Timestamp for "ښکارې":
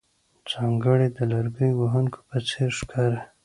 2.79-3.21